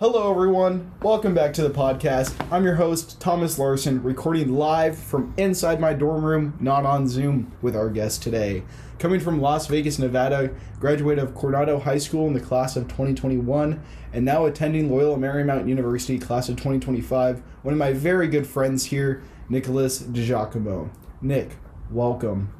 Hello, 0.00 0.30
everyone. 0.30 0.92
Welcome 1.02 1.34
back 1.34 1.52
to 1.54 1.62
the 1.62 1.70
podcast. 1.70 2.32
I'm 2.52 2.62
your 2.62 2.76
host, 2.76 3.20
Thomas 3.20 3.58
Larson, 3.58 4.00
recording 4.00 4.54
live 4.54 4.96
from 4.96 5.34
inside 5.36 5.80
my 5.80 5.92
dorm 5.92 6.24
room, 6.24 6.56
not 6.60 6.86
on 6.86 7.08
Zoom, 7.08 7.50
with 7.62 7.74
our 7.74 7.90
guest 7.90 8.22
today. 8.22 8.62
Coming 9.00 9.18
from 9.18 9.40
Las 9.40 9.66
Vegas, 9.66 9.98
Nevada, 9.98 10.54
graduate 10.78 11.18
of 11.18 11.34
Coronado 11.34 11.80
High 11.80 11.98
School 11.98 12.28
in 12.28 12.32
the 12.32 12.38
class 12.38 12.76
of 12.76 12.84
2021, 12.84 13.82
and 14.12 14.24
now 14.24 14.46
attending 14.46 14.88
Loyola 14.88 15.16
Marymount 15.16 15.66
University, 15.66 16.16
class 16.16 16.48
of 16.48 16.54
2025. 16.54 17.42
One 17.62 17.74
of 17.74 17.78
my 17.78 17.92
very 17.92 18.28
good 18.28 18.46
friends 18.46 18.84
here, 18.84 19.24
Nicolas 19.48 20.00
DiGiacomo. 20.00 20.90
Nick, 21.20 21.56
welcome. 21.90 22.54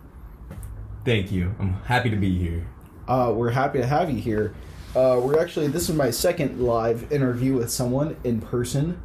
Thank 1.05 1.30
you. 1.30 1.55
I'm 1.61 1.75
happy 1.84 2.11
to 2.11 2.16
be 2.16 2.36
here. 2.36 2.66
Uh, 3.07 3.32
we're 3.32 3.52
happy 3.52 3.79
to 3.79 3.86
have 3.86 4.11
you 4.11 4.18
here. 4.20 4.57
Uh, 4.96 5.20
we're 5.23 5.39
actually 5.39 5.68
this 5.68 5.89
is 5.89 5.95
my 5.95 6.11
second 6.11 6.61
live 6.61 7.11
interview 7.12 7.55
with 7.55 7.70
someone 7.70 8.16
in 8.25 8.41
person. 8.41 9.01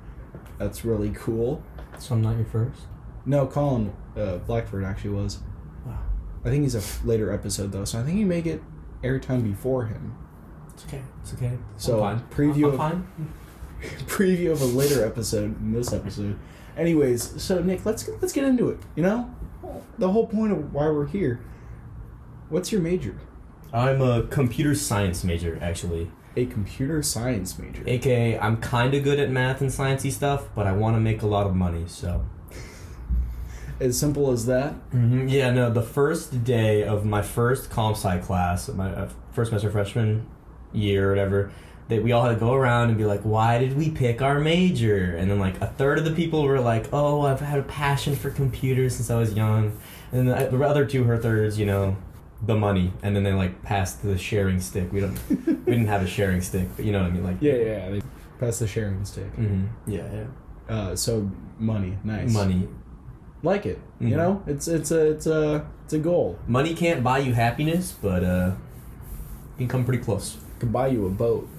That's 0.58 0.86
really 0.86 1.10
cool. 1.12 1.62
So 2.00 2.16
I'm 2.16 2.22
not 2.22 2.36
your 2.38 2.46
first? 2.46 2.82
No, 3.26 3.46
Colin 3.48 3.94
uh, 4.18 4.38
Blackford 4.38 4.84
actually 4.84 5.12
was. 5.12 5.40
Wow. 5.86 5.98
I 6.46 6.50
think 6.50 6.64
he's 6.64 6.76
a 6.76 6.80
f- 6.80 7.04
later 7.04 7.32
episode 7.32 7.72
though, 7.72 7.86
so 7.86 8.00
I 8.00 8.04
think 8.04 8.18
you 8.18 8.26
may 8.26 8.41
get 8.41 8.62
airtime 9.04 9.44
before 9.44 9.86
him. 9.86 10.16
It's 10.74 10.86
okay. 10.86 11.02
It's 11.22 11.34
okay. 11.34 11.58
So, 11.77 12.04
I'm 12.04 12.20
fine. 12.20 12.30
preview 12.30 12.68
I'm 12.68 12.74
of- 12.74 12.77
fine. 12.77 13.08
Preview 14.08 14.52
of 14.52 14.62
a 14.62 14.66
later 14.66 15.05
episode 15.05 15.60
in 15.60 15.74
this 15.74 15.91
episode. 15.91 16.40
Anyways, 16.77 17.41
so 17.44 17.62
Nick, 17.62 17.86
let's 17.86 18.08
let's 18.22 18.32
get 18.32 18.46
into 18.46 18.70
it. 18.70 18.80
You 18.96 19.04
know, 19.04 19.36
the 19.98 20.10
whole 20.10 20.26
point 20.26 20.54
of 20.54 20.74
why 20.74 20.86
we're 20.90 21.05
here. 21.05 21.41
What's 22.50 22.72
your 22.72 22.80
major? 22.82 23.20
I'm 23.73 24.02
a 24.02 24.22
computer 24.23 24.76
science 24.76 25.23
major, 25.23 25.58
actually. 25.59 26.12
A 26.36 26.45
computer 26.45 27.02
science 27.02 27.58
major. 27.58 27.84
AKA, 27.88 28.38
I'm 28.38 28.58
kind 28.58 28.94
of 28.94 29.04
good 29.04 29.20
at 29.20 29.32
math 29.32 29.62
and 29.62 29.72
sciencey 29.72 30.12
stuff, 30.12 30.48
but 30.54 30.68
I 30.68 30.73
want 30.73 30.96
to 30.96 30.99
make 30.99 31.23
a 31.23 31.27
lot 31.27 31.48
of 31.48 31.55
money, 31.55 31.85
so. 31.88 32.24
As 33.79 33.98
simple 33.98 34.32
as 34.32 34.46
that. 34.46 34.74
hmm 34.91 35.27
Yeah, 35.27 35.49
no, 35.51 35.71
the 35.71 35.82
first 35.82 36.44
day 36.44 36.84
of 36.84 37.04
my 37.04 37.24
first 37.24 37.71
comp 37.71 37.98
sci 37.98 38.20
class, 38.20 38.70
my 38.70 38.94
uh, 38.94 39.10
first 39.32 39.49
semester 39.49 39.71
freshman 39.71 40.27
year 40.71 41.07
or 41.07 41.10
whatever, 41.10 41.51
that 41.90 42.04
we 42.04 42.12
all 42.12 42.24
had 42.24 42.35
to 42.35 42.40
go 42.40 42.54
around 42.54 42.90
and 42.90 42.98
be 42.98 43.05
like, 43.05 43.21
why 43.21 43.57
did 43.57 43.76
we 43.76 43.90
pick 43.90 44.21
our 44.21 44.40
major? 44.40 45.16
And 45.16 45.29
then, 45.29 45.40
like, 45.40 45.60
a 45.62 45.68
third 45.68 45.98
of 45.98 46.05
the 46.05 46.12
people 46.12 46.44
were 46.44 46.60
like, 46.60 46.94
oh, 46.94 47.21
I've 47.21 47.40
had 47.41 47.60
a 47.60 47.63
passion 47.63 48.16
for 48.16 48.29
computers 48.29 48.96
since 48.96 49.10
I 49.10 49.18
was 49.18 49.34
young. 49.34 49.76
And 50.12 50.29
the 50.29 50.63
other 50.63 50.85
two 50.85 51.04
her 51.05 51.18
thirds, 51.18 51.60
you 51.60 51.66
know, 51.66 51.98
the 52.46 52.55
money. 52.55 52.94
And 53.04 53.16
then 53.16 53.24
they, 53.24 53.34
like, 53.34 53.63
passed 53.63 54.04
the 54.04 54.18
sharing 54.18 54.60
stick. 54.60 54.91
We 54.91 54.99
don't, 55.02 55.18
we 55.30 55.72
didn't 55.74 55.88
have 55.88 56.02
a 56.04 56.08
sharing 56.08 56.41
stick, 56.41 56.68
but 56.76 56.85
you 56.85 56.91
know 56.91 57.00
what 57.02 57.08
I 57.08 57.12
mean? 57.12 57.24
Like, 57.24 57.38
Yeah, 57.41 57.54
yeah. 57.54 57.66
yeah. 57.66 57.90
They 57.91 58.02
pass 58.40 58.60
the 58.60 58.68
sharing 58.68 59.04
stick. 59.05 59.32
mm-hmm. 59.38 59.66
Yeah, 59.90 60.04
yeah. 60.13 60.74
Uh, 60.76 60.96
so 60.96 61.30
money, 61.60 61.98
nice. 62.04 62.34
Money. 62.34 62.68
like 63.44 63.66
it. 63.66 63.80
You 64.00 64.08
Mhm. 64.16 64.18
know, 64.18 64.41
it's 64.47 64.69
it's 64.69 64.90
a 64.91 65.12
it's 65.12 65.28
a 65.28 65.66
it's 65.84 65.91
a 65.94 66.00
goal. 66.00 66.40
Money 66.47 66.74
can't 66.74 67.03
buy 67.03 67.18
you 67.19 67.34
happiness, 67.34 67.91
but, 68.02 68.24
uh, 68.24 68.52
can 69.57 69.68
come 69.68 69.84
pretty 69.84 70.02
close. 70.02 70.38
Can 70.59 70.69
buy 70.69 70.88
you 70.88 71.06
a 71.06 71.09
boat. 71.09 71.50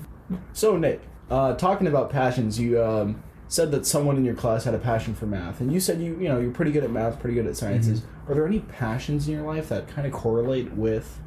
So 0.54 0.78
Nick, 0.78 1.02
uh, 1.30 1.54
talking 1.56 1.86
about 1.86 2.08
passions, 2.08 2.58
you 2.58 2.82
um, 2.82 3.22
said 3.54 3.70
that 3.70 3.86
someone 3.86 4.16
in 4.16 4.24
your 4.24 4.34
class 4.34 4.64
had 4.64 4.74
a 4.74 4.78
passion 4.78 5.14
for 5.14 5.26
math, 5.26 5.60
and 5.60 5.72
you 5.72 5.78
said 5.78 6.00
you 6.00 6.18
you 6.18 6.28
know 6.28 6.40
you're 6.40 6.50
pretty 6.50 6.72
good 6.72 6.82
at 6.82 6.90
math, 6.90 7.20
pretty 7.20 7.36
good 7.36 7.46
at 7.46 7.56
sciences. 7.56 8.02
Are 8.28 8.34
there 8.34 8.46
any 8.46 8.60
passions 8.60 9.28
in 9.28 9.34
your 9.34 9.44
life 9.44 9.68
that 9.68 9.86
kind 9.86 10.06
of 10.06 10.12
correlate 10.12 10.72
with 10.72 11.20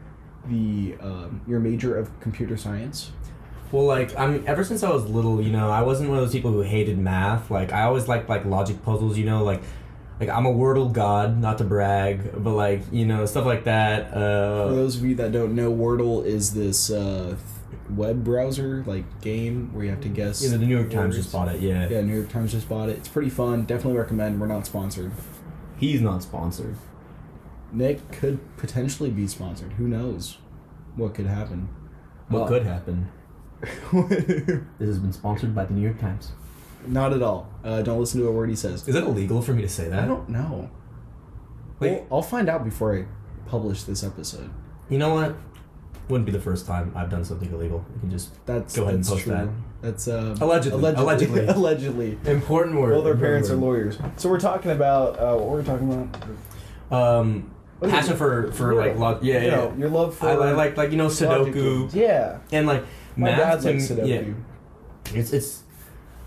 the 0.45 0.95
um, 1.00 1.42
your 1.48 1.61
major 1.61 1.98
of 1.98 2.20
computer 2.20 2.58
science? 2.58 3.11
Well, 3.72 3.86
like 3.86 4.17
I 4.17 4.28
mean, 4.28 4.44
ever 4.45 4.64
since 4.66 4.83
I 4.83 4.89
was 4.89 5.05
little, 5.05 5.42
you 5.42 5.52
know, 5.52 5.72
I 5.72 5.81
wasn't 5.81 6.09
one 6.09 6.17
of 6.17 6.25
those 6.25 6.33
people 6.33 6.52
who 6.52 6.61
hated 6.61 6.98
math. 6.98 7.50
Like 7.50 7.72
I 7.72 7.83
always 7.83 8.09
liked 8.09 8.28
like 8.28 8.44
logic 8.44 8.83
puzzles, 8.83 9.17
you 9.17 9.25
know, 9.25 9.44
like 9.44 9.61
like 10.20 10.30
I'm 10.30 10.45
a 10.45 10.53
Wordle 10.53 10.92
god, 10.92 11.39
not 11.39 11.58
to 11.59 11.64
brag, 11.64 12.44
but 12.44 12.52
like 12.52 12.81
you 12.92 13.05
know 13.05 13.26
stuff 13.26 13.45
like 13.45 13.64
that. 13.64 14.14
Uh, 14.14 14.67
For 14.67 14.76
those 14.76 14.98
of 14.98 15.05
you 15.05 15.16
that 15.16 15.32
don't 15.32 15.55
know, 15.55 15.71
Wordle 15.71 16.26
is 16.26 16.54
this 16.54 16.89
uh, 16.89 17.37
web 17.89 18.23
browser 18.23 18.83
like 18.86 19.21
game 19.21 19.73
where 19.73 19.86
you 19.86 19.92
have 19.92 20.02
to 20.02 20.09
guess. 20.09 20.43
Yeah, 20.43 20.52
the 20.52 20.58
New 20.58 20.67
York 20.75 20.89
Times 20.89 21.15
words. 21.15 21.17
just 21.17 21.31
bought 21.31 21.48
it. 21.53 21.61
Yeah. 21.61 21.87
Yeah, 21.89 22.02
New 22.02 22.15
York 22.15 22.30
Times 22.30 22.52
just 22.52 22.67
bought 22.67 22.89
it. 22.89 22.98
It's 22.98 23.08
pretty 23.08 23.30
fun. 23.30 23.64
Definitely 23.65 23.98
recommend. 23.99 24.39
We're 24.42 24.48
not 24.48 24.65
sponsored. 24.65 25.11
he's 25.77 26.02
not 26.02 26.23
sponsored. 26.23 26.75
Nick 27.71 28.11
could 28.11 28.39
potentially 28.58 29.09
be 29.09 29.27
sponsored. 29.27 29.73
Who 29.73 29.87
knows 29.87 30.37
what 30.95 31.14
could 31.14 31.25
happen? 31.27 31.70
What 32.30 32.39
Well- 32.42 32.48
could 32.49 32.64
happen? 32.65 33.09
This 33.92 34.87
has 34.87 34.99
been 34.99 35.14
sponsored 35.14 35.55
by 35.55 35.65
the 35.65 35.73
New 35.73 35.81
York 35.81 35.99
Times. 35.99 36.31
not 36.86 37.11
at 37.14 37.21
all. 37.21 37.49
Uh, 37.64 37.81
don't 37.81 37.99
listen 37.99 38.21
to 38.21 38.27
a 38.27 38.31
word 38.31 38.49
he 38.49 38.55
says. 38.55 38.87
Is 38.87 38.95
it 38.95 39.04
illegal 39.04 39.42
for 39.42 39.54
me 39.54 39.61
to 39.64 39.69
say 39.69 39.89
that? 39.89 40.04
I 40.04 40.08
don't 40.08 40.30
know. 40.30 40.69
Wait, 41.80 41.92
Well, 41.92 42.05
I'll 42.11 42.21
find 42.21 42.49
out 42.49 42.64
before 42.64 42.95
I 42.95 43.05
publish 43.49 43.83
this 43.83 44.04
episode. 44.04 44.49
you 44.89 44.98
know 44.98 45.14
what? 45.14 45.36
Wouldn't 46.09 46.25
be 46.25 46.31
the 46.31 46.39
first 46.39 46.65
time 46.65 46.91
I've 46.95 47.09
done 47.09 47.25
something 47.25 47.51
illegal. 47.51 47.83
You 47.95 47.99
can 48.01 48.09
just 48.11 48.29
That's 48.45 48.75
Go 48.75 48.83
ahead 48.83 48.95
and 48.95 49.05
post 49.05 49.23
true. 49.23 49.33
that. 49.33 49.47
That's 49.81 50.07
uh, 50.07 50.35
Allegedly. 50.39 50.79
allegedly. 50.79 51.03
Allegedly. 51.03 51.47
allegedly. 51.47 52.17
important 52.25 52.77
word. 52.79 52.91
Well, 52.93 53.01
their 53.03 53.13
important 53.13 53.19
parents 53.21 53.49
are 53.49 53.55
lawyers. 53.55 53.97
So 54.17 54.29
we're 54.29 54.39
talking 54.39 54.71
about 54.71 55.19
uh, 55.19 55.35
what 55.35 55.49
we're 55.49 55.57
we 55.59 55.63
talking 55.63 55.91
about. 55.91 57.19
Um, 57.19 57.51
What 57.79 57.89
is 57.89 57.93
passion 57.93 58.13
it? 58.13 58.17
for 58.17 58.51
for 58.53 58.73
Yeah. 58.73 58.79
like 58.79 58.97
lo- 58.97 59.19
yeah 59.21 59.39
You 59.41 59.47
yeah. 59.47 59.55
know, 59.55 59.75
your 59.77 59.89
love 59.89 60.15
for 60.15 60.27
I, 60.29 60.31
I 60.33 60.51
like 60.53 60.77
like 60.77 60.91
you 60.91 60.97
know 60.97 61.07
Sudoku. 61.07 61.93
Yeah, 61.93 62.39
and 62.51 62.65
like 62.67 62.83
my 63.15 63.29
math 63.31 63.37
dad 63.39 63.61
to 63.61 63.71
likes 63.73 63.87
Sudoku. 63.89 64.07
yeah, 64.07 65.19
it's 65.19 65.31
it's 65.33 65.63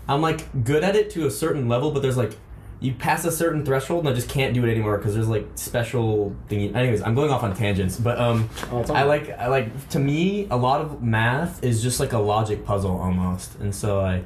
I'm 0.07 0.21
like 0.21 0.63
good 0.63 0.83
at 0.83 0.95
it 0.95 1.09
to 1.11 1.25
a 1.25 1.31
certain 1.31 1.67
level, 1.67 1.91
but 1.91 2.01
there's 2.01 2.17
like 2.17 2.37
you 2.81 2.93
pass 2.93 3.23
a 3.25 3.31
certain 3.31 3.63
threshold 3.63 4.05
and 4.05 4.09
I 4.09 4.13
just 4.13 4.27
can't 4.27 4.53
do 4.53 4.65
it 4.65 4.71
anymore 4.71 4.97
because 4.97 5.13
there's 5.13 5.27
like 5.29 5.47
special 5.55 6.35
thingy. 6.49 6.75
Anyways, 6.75 7.01
I'm 7.03 7.15
going 7.15 7.29
off 7.29 7.43
on 7.43 7.55
tangents, 7.55 7.97
but 7.97 8.19
um, 8.19 8.49
Oh, 8.71 8.83
I 8.91 9.03
like 9.03 9.29
I 9.37 9.47
like 9.47 9.89
to 9.89 9.99
me 9.99 10.47
a 10.49 10.57
lot 10.57 10.81
of 10.81 11.01
math 11.01 11.63
is 11.63 11.81
just 11.81 11.99
like 11.99 12.11
a 12.11 12.17
logic 12.17 12.65
puzzle 12.65 12.99
almost, 12.99 13.55
and 13.59 13.73
so 13.73 14.01
like 14.01 14.25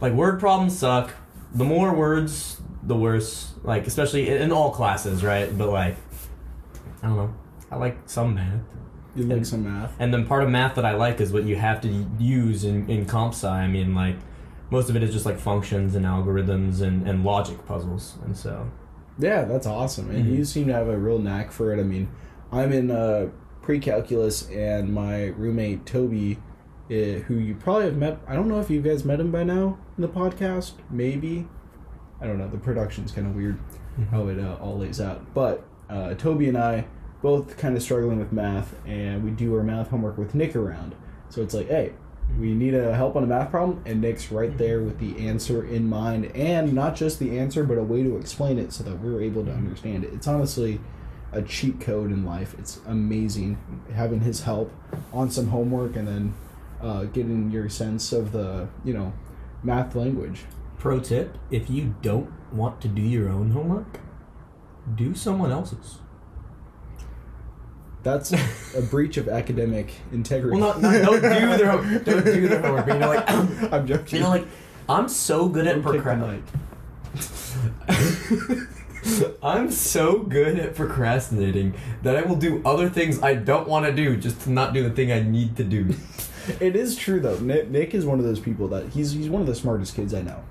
like 0.00 0.12
word 0.12 0.40
problems 0.40 0.76
suck. 0.76 1.14
The 1.54 1.64
more 1.64 1.94
words, 1.94 2.60
the 2.82 2.96
worse. 2.96 3.52
Like 3.62 3.86
especially 3.86 4.28
in, 4.28 4.42
in 4.42 4.52
all 4.52 4.72
classes, 4.72 5.22
right? 5.24 5.56
But 5.56 5.70
like 5.70 5.96
I 7.02 7.06
don't 7.06 7.16
know. 7.16 7.34
I 7.70 7.76
like 7.76 7.96
some 8.06 8.34
math. 8.34 8.60
You 9.14 9.24
like 9.24 9.46
some 9.46 9.64
math. 9.64 9.92
And 10.00 10.12
then 10.12 10.26
part 10.26 10.42
of 10.42 10.50
math 10.50 10.74
that 10.74 10.84
I 10.84 10.94
like 10.94 11.20
is 11.20 11.32
what 11.32 11.44
you 11.44 11.54
have 11.56 11.80
to 11.82 12.06
use 12.18 12.64
in, 12.64 12.90
in 12.90 13.06
comp 13.06 13.34
sci. 13.34 13.48
I 13.48 13.68
mean, 13.68 13.94
like, 13.94 14.16
most 14.70 14.88
of 14.90 14.96
it 14.96 15.02
is 15.02 15.12
just 15.12 15.26
like 15.26 15.38
functions 15.38 15.94
and 15.94 16.04
algorithms 16.06 16.80
and, 16.82 17.06
and 17.08 17.24
logic 17.24 17.64
puzzles. 17.66 18.16
And 18.24 18.36
so, 18.36 18.70
Yeah, 19.18 19.44
that's 19.44 19.66
awesome. 19.66 20.10
And 20.10 20.24
Mhm. 20.26 20.36
you 20.38 20.44
seem 20.44 20.66
to 20.66 20.72
have 20.72 20.88
a 20.88 20.98
real 20.98 21.18
knack 21.18 21.52
for 21.52 21.72
it. 21.72 21.78
I 21.78 21.84
mean, 21.84 22.08
I'm 22.50 22.72
in 22.72 22.90
uh, 22.90 23.28
pre-calculus, 23.62 24.48
and 24.50 24.92
my 24.92 25.26
roommate 25.28 25.86
Toby, 25.86 26.38
uh, 26.90 27.20
who 27.26 27.34
you 27.36 27.54
probably 27.54 27.84
have 27.86 27.96
met. 27.96 28.18
I 28.28 28.34
don't 28.34 28.48
know 28.48 28.60
if 28.60 28.68
you 28.70 28.80
guys 28.82 29.04
met 29.04 29.20
him 29.20 29.30
by 29.30 29.42
now 29.44 29.78
in 29.96 30.02
the 30.02 30.08
podcast. 30.08 30.72
Maybe. 30.90 31.48
I 32.20 32.26
don't 32.26 32.38
know. 32.38 32.48
The 32.48 32.58
production's 32.58 33.10
kind 33.12 33.26
of 33.26 33.34
weird 33.34 33.58
how 34.10 34.26
it 34.28 34.38
uh, 34.38 34.56
all 34.60 34.78
lays 34.78 35.00
out. 35.00 35.32
But 35.34 35.64
uh, 35.88 36.14
Toby 36.14 36.48
and 36.48 36.58
I 36.58 36.86
both 37.22 37.56
kind 37.56 37.76
of 37.76 37.82
struggling 37.82 38.18
with 38.18 38.32
math, 38.32 38.74
and 38.86 39.24
we 39.24 39.30
do 39.30 39.54
our 39.56 39.62
math 39.62 39.88
homework 39.88 40.18
with 40.18 40.34
Nick 40.34 40.54
around. 40.54 40.94
So 41.30 41.40
it's 41.42 41.54
like, 41.54 41.68
hey, 41.68 41.92
we 42.38 42.52
need 42.52 42.74
a 42.74 42.94
help 42.94 43.16
on 43.16 43.22
a 43.22 43.26
math 43.26 43.50
problem, 43.50 43.82
and 43.86 44.00
Nick's 44.00 44.32
right 44.32 44.56
there 44.58 44.80
with 44.82 44.98
the 44.98 45.28
answer 45.28 45.64
in 45.64 45.88
mind, 45.88 46.26
and 46.34 46.72
not 46.72 46.96
just 46.96 47.18
the 47.18 47.38
answer, 47.38 47.64
but 47.64 47.78
a 47.78 47.82
way 47.82 48.02
to 48.02 48.16
explain 48.16 48.58
it 48.58 48.72
so 48.72 48.82
that 48.84 49.00
we're 49.00 49.20
able 49.20 49.44
to 49.44 49.52
understand 49.52 50.04
it. 50.04 50.12
It's 50.12 50.26
honestly 50.26 50.80
a 51.32 51.42
cheat 51.42 51.80
code 51.80 52.10
in 52.10 52.24
life. 52.24 52.54
It's 52.58 52.80
amazing 52.86 53.58
having 53.92 54.20
his 54.20 54.42
help 54.42 54.72
on 55.12 55.30
some 55.30 55.48
homework, 55.48 55.96
and 55.96 56.08
then 56.08 56.34
uh, 56.80 57.04
getting 57.04 57.50
your 57.50 57.68
sense 57.68 58.12
of 58.12 58.32
the 58.32 58.68
you 58.84 58.94
know 58.94 59.12
math 59.62 59.94
language. 59.94 60.44
pro 60.78 61.00
tip 61.00 61.38
if 61.50 61.70
you 61.70 61.94
don't 62.02 62.30
want 62.52 62.80
to 62.80 62.88
do 62.88 63.02
your 63.02 63.28
own 63.28 63.50
homework, 63.50 64.00
do 64.94 65.14
someone 65.14 65.50
else's. 65.50 65.98
That's 68.04 68.32
a 68.76 68.82
breach 68.82 69.16
of 69.16 69.28
academic 69.28 69.92
integrity. 70.12 70.60
Well, 70.60 70.78
not, 70.78 70.82
not 70.82 71.02
don't 71.02 71.22
do 71.22 71.56
their 71.56 71.70
home- 71.70 72.02
don't 72.04 72.24
do 72.24 72.46
their 72.48 72.60
homework. 72.60 72.86
But 72.86 72.94
you 72.94 73.00
know, 73.00 73.08
like 73.08 73.30
I'm 73.72 73.86
joking. 73.86 74.18
you 74.18 74.22
know, 74.24 74.30
like 74.30 74.46
I'm 74.88 75.08
so 75.08 75.48
good 75.48 75.66
at 75.66 75.82
procrastinating. 75.82 76.44
I'm 79.42 79.70
so 79.70 80.18
good 80.20 80.58
at 80.58 80.74
procrastinating 80.74 81.74
that 82.02 82.16
I 82.16 82.22
will 82.22 82.36
do 82.36 82.62
other 82.64 82.88
things 82.88 83.22
I 83.22 83.34
don't 83.34 83.68
want 83.68 83.84
to 83.86 83.92
do 83.92 84.16
just 84.16 84.40
to 84.42 84.50
not 84.50 84.72
do 84.72 84.82
the 84.82 84.90
thing 84.94 85.10
I 85.12 85.20
need 85.20 85.56
to 85.56 85.64
do. 85.64 85.94
It 86.60 86.76
is 86.76 86.94
true 86.94 87.20
though. 87.20 87.38
Nick, 87.38 87.70
Nick 87.70 87.94
is 87.94 88.04
one 88.04 88.18
of 88.18 88.26
those 88.26 88.38
people 88.38 88.68
that 88.68 88.90
he's 88.90 89.12
he's 89.12 89.30
one 89.30 89.40
of 89.40 89.46
the 89.46 89.54
smartest 89.54 89.94
kids 89.96 90.12
I 90.12 90.20
know, 90.20 90.44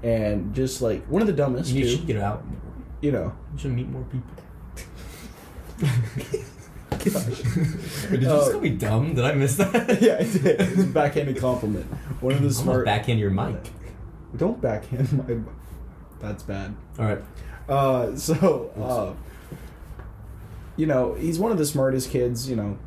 and 0.00 0.54
just 0.54 0.80
like 0.80 1.04
one 1.06 1.22
of 1.22 1.26
the 1.26 1.34
dumbest 1.34 1.72
You 1.72 1.82
too. 1.82 1.90
should 1.90 2.06
get 2.06 2.18
out. 2.18 2.44
You 3.00 3.10
know, 3.10 3.32
You 3.54 3.58
should 3.58 3.72
meet 3.72 3.88
more 3.88 4.04
people. 4.04 4.30
Gosh. 6.90 7.04
Did 8.10 8.22
you 8.22 8.28
Oh. 8.28 8.38
just 8.38 8.52
call 8.52 8.60
me 8.60 8.70
dumb? 8.70 9.14
Did 9.14 9.24
I 9.24 9.32
miss 9.32 9.56
that? 9.56 9.72
yeah, 10.02 10.16
I 10.18 10.24
did. 10.24 10.60
It's 10.60 10.82
a 10.82 10.86
backhanded 10.86 11.38
compliment. 11.38 11.86
One 12.20 12.32
of 12.34 12.38
the 12.42 12.46
I'm 12.48 12.52
gonna 12.52 12.52
smart. 12.52 12.84
backhand 12.84 13.18
your 13.20 13.30
mic. 13.30 13.70
Don't 14.36 14.60
backhand 14.60 15.12
my. 15.12 15.36
That's 16.20 16.42
bad. 16.42 16.74
All 16.98 17.06
right. 17.06 17.22
Uh, 17.68 18.14
so, 18.16 18.70
uh, 18.76 19.56
you 20.76 20.86
know, 20.86 21.14
he's 21.14 21.38
one 21.38 21.52
of 21.52 21.58
the 21.58 21.66
smartest 21.66 22.10
kids. 22.10 22.48
You 22.50 22.56
know, 22.56 22.78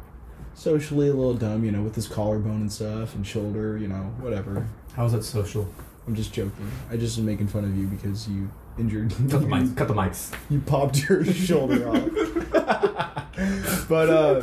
socially 0.53 1.07
a 1.09 1.13
little 1.13 1.33
dumb. 1.33 1.63
You 1.63 1.71
know, 1.71 1.81
with 1.81 1.95
his 1.95 2.07
collarbone 2.07 2.61
and 2.61 2.71
stuff 2.71 3.15
and 3.15 3.25
shoulder. 3.25 3.77
You 3.77 3.87
know, 3.87 4.13
whatever. 4.19 4.67
How's 4.95 5.13
that 5.13 5.23
social? 5.23 5.67
I'm 6.07 6.15
just 6.15 6.33
joking. 6.33 6.71
I 6.91 6.97
just 6.97 7.17
am 7.17 7.25
making 7.25 7.47
fun 7.47 7.63
of 7.63 7.77
you 7.77 7.87
because 7.87 8.27
you 8.27 8.49
injured. 8.77 9.11
Cut 9.29 9.41
the 9.41 9.47
mics. 9.47 9.75
Cut 9.77 9.87
the 9.87 9.93
mics. 9.93 10.33
You 10.49 10.59
popped 10.59 11.07
your 11.07 11.23
shoulder 11.33 11.87
off. 11.89 13.87
but 13.87 14.09
uh, 14.09 14.41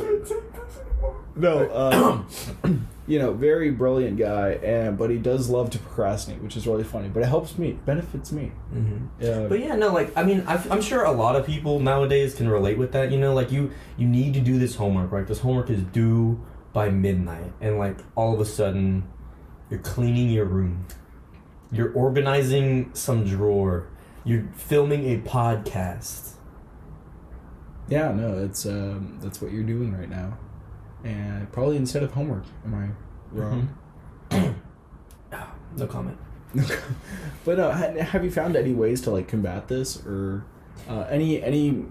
no, 1.35 1.65
uh, 1.69 2.69
you 3.07 3.19
know, 3.19 3.33
very 3.33 3.71
brilliant 3.71 4.17
guy, 4.17 4.53
and 4.63 4.97
but 4.97 5.09
he 5.09 5.17
does 5.17 5.49
love 5.49 5.69
to 5.71 5.77
procrastinate, 5.79 6.41
which 6.41 6.57
is 6.57 6.65
really 6.67 6.83
funny. 6.83 7.09
But 7.09 7.23
it 7.23 7.27
helps 7.27 7.57
me, 7.57 7.73
benefits 7.85 8.31
me. 8.31 8.51
Mm-hmm. 8.73 9.05
Yeah, 9.23 9.47
But 9.47 9.59
yeah, 9.59 9.75
no, 9.75 9.93
like 9.93 10.11
I 10.17 10.23
mean, 10.23 10.43
I, 10.47 10.55
I'm 10.69 10.81
sure 10.81 11.03
a 11.03 11.11
lot 11.11 11.35
of 11.35 11.45
people 11.45 11.79
nowadays 11.79 12.33
can 12.35 12.49
relate 12.49 12.77
with 12.77 12.91
that. 12.93 13.11
You 13.11 13.19
know, 13.19 13.33
like 13.33 13.51
you 13.51 13.71
you 13.97 14.07
need 14.07 14.33
to 14.33 14.39
do 14.41 14.57
this 14.59 14.75
homework, 14.75 15.11
right? 15.11 15.27
This 15.27 15.39
homework 15.39 15.69
is 15.69 15.83
due 15.83 16.43
by 16.73 16.89
midnight, 16.89 17.51
and 17.61 17.77
like 17.77 17.97
all 18.15 18.33
of 18.33 18.39
a 18.39 18.45
sudden, 18.45 19.03
you're 19.69 19.79
cleaning 19.79 20.29
your 20.29 20.45
room, 20.45 20.85
you're 21.71 21.91
organizing 21.93 22.91
some 22.93 23.23
drawer, 23.25 23.87
you're 24.23 24.43
filming 24.55 25.05
a 25.05 25.17
podcast. 25.19 26.33
yeah, 27.87 28.11
no, 28.11 28.37
it's 28.39 28.65
um, 28.65 29.19
that's 29.21 29.41
what 29.41 29.51
you're 29.51 29.63
doing 29.63 29.93
right 29.97 30.09
now, 30.09 30.37
and 31.03 31.51
probably 31.51 31.77
instead 31.77 32.03
of 32.03 32.11
homework. 32.13 32.43
Am 32.65 32.73
I 32.75 33.37
wrong? 33.37 33.75
Ah, 35.33 35.53
no 35.77 35.87
comment. 35.87 36.17
but 37.45 37.57
uh, 37.57 37.71
have 37.71 38.25
you 38.25 38.29
found 38.31 38.57
any 38.57 38.73
ways 38.73 38.99
to 39.01 39.11
like 39.11 39.29
combat 39.29 39.69
this, 39.69 40.05
or 40.05 40.43
uh, 40.89 41.05
any 41.09 41.41
any 41.41 41.85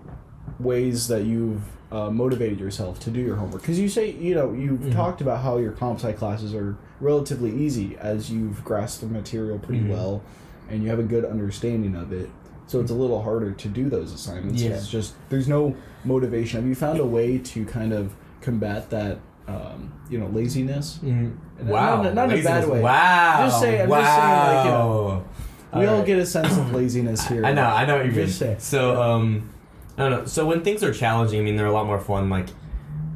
ways 0.58 1.08
that 1.08 1.24
you've 1.24 1.62
uh, 1.92 2.08
motivated 2.10 2.58
yourself 2.60 2.98
to 3.00 3.10
do 3.10 3.20
your 3.20 3.36
homework? 3.36 3.62
Because 3.62 3.78
you 3.78 3.88
say 3.88 4.10
you 4.12 4.34
know 4.34 4.52
you've 4.52 4.80
Mhm. 4.80 4.92
talked 4.94 5.20
about 5.20 5.42
how 5.42 5.58
your 5.58 5.72
comp 5.72 5.98
sci 5.98 6.12
classes 6.12 6.54
are 6.54 6.76
relatively 7.00 7.50
easy 7.54 7.96
as 7.98 8.30
you've 8.30 8.64
grasped 8.64 9.00
the 9.00 9.06
material 9.06 9.58
pretty 9.58 9.82
Mhm. 9.82 9.90
well, 9.90 10.22
and 10.70 10.82
you 10.82 10.88
have 10.90 10.98
a 10.98 11.04
good 11.04 11.24
understanding 11.24 11.94
of 11.96 12.12
it. 12.12 12.28
So 12.66 12.80
it's 12.80 12.90
a 12.92 12.94
little 12.94 13.22
harder 13.22 13.50
to 13.50 13.68
do 13.68 13.88
those 13.88 14.12
assignments. 14.12 14.62
Yeah. 14.62 14.70
It's 14.70 14.88
just 14.88 15.14
there's 15.28 15.48
no 15.48 15.74
motivation. 16.04 16.60
Have 16.60 16.68
you 16.68 16.74
found 16.76 17.00
a 17.00 17.04
way 17.06 17.38
to 17.38 17.64
kind 17.64 17.92
of 17.92 18.14
combat 18.40 18.90
that? 18.90 19.18
Um, 19.48 19.92
you 20.08 20.16
know, 20.16 20.28
laziness. 20.28 21.00
Mm, 21.04 21.32
Not- 21.58 21.66
wow, 21.66 22.02
not- 22.02 22.14
not 22.14 22.32
in 22.32 22.38
a 22.38 22.42
bad 22.44 22.68
way. 22.68 22.80
Wow, 22.80 23.46
Just 23.46 23.60
say- 23.60 23.82
I'm 23.82 23.88
wow. 23.88 23.98
just 24.00 24.14
saying, 24.14 24.56
like, 24.56 24.64
you 24.66 24.70
know, 24.70 25.22
We 25.72 25.86
all 25.86 25.92
Alright. 25.94 26.06
get 26.06 26.18
a 26.20 26.26
sense 26.26 26.56
of 26.56 26.72
laziness 26.72 27.26
here. 27.26 27.44
I 27.44 27.52
know, 27.52 27.64
I 27.64 27.84
know 27.84 27.96
what 27.96 28.06
you 28.06 28.12
mean. 28.12 28.26
Just 28.26 28.38
say. 28.38 28.56
So, 28.60 29.00
um, 29.02 29.50
I 30.00 30.08
don't 30.08 30.20
know. 30.20 30.24
So 30.24 30.46
when 30.46 30.62
things 30.62 30.82
are 30.82 30.94
challenging, 30.94 31.40
I 31.40 31.42
mean, 31.42 31.56
they're 31.56 31.66
a 31.66 31.72
lot 31.72 31.84
more 31.84 32.00
fun. 32.00 32.30
Like, 32.30 32.48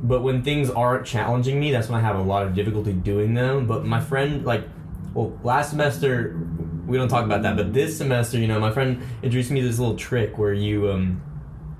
but 0.02 0.22
when 0.22 0.42
things 0.42 0.69
aren't 0.69 1.06
challenging 1.06 1.58
me, 1.58 1.72
that's 1.72 1.88
when 1.88 1.98
I 1.98 2.02
have 2.02 2.16
a 2.16 2.22
lot 2.22 2.46
of 2.46 2.54
difficulty 2.54 2.92
doing 2.92 3.32
them. 3.32 3.66
But 3.66 3.86
my 3.86 4.02
friend, 4.02 4.44
like, 4.44 4.69
well, 5.14 5.38
last 5.42 5.70
semester 5.70 6.38
we 6.86 6.98
don't 6.98 7.08
talk 7.08 7.25
about 7.25 7.40
that, 7.40 7.56
but 7.56 7.72
this 7.72 7.96
semester, 7.96 8.36
you 8.36 8.46
know, 8.46 8.60
my 8.60 8.70
friend 8.70 9.00
introduced 9.22 9.50
me 9.50 9.62
to 9.62 9.66
this 9.66 9.78
little 9.78 9.96
trick 9.96 10.36
where 10.36 10.52
you, 10.52 10.90
um, 10.90 11.22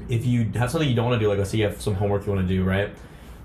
if 0.08 0.24
you 0.24 0.50
have 0.54 0.70
something 0.70 0.88
you 0.88 0.94
don't 0.94 1.04
want 1.04 1.20
to 1.20 1.22
do, 1.22 1.28
like 1.28 1.36
let's 1.36 1.50
say 1.50 1.58
you 1.58 1.64
have 1.64 1.82
some 1.82 1.94
homework 1.94 2.24
you 2.24 2.32
want 2.32 2.48
to 2.48 2.54
do, 2.54 2.64
right? 2.64 2.88